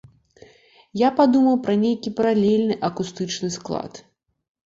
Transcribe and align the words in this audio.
Я 1.01 1.09
падумваў 1.19 1.59
пра 1.67 1.75
нейкі 1.83 2.13
паралельны 2.19 2.77
акустычны 2.89 3.49
склад. 3.59 3.93